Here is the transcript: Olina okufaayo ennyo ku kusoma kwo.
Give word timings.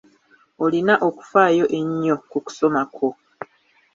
Olina 0.63 0.93
okufaayo 1.07 1.65
ennyo 1.79 2.15
ku 2.31 2.37
kusoma 2.45 2.81
kwo. 2.95 3.09